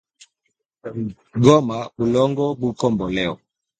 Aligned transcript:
Goma 1.43 1.77
bulongo 1.95 2.45
buko 2.59 2.85
mboleo 2.93 3.33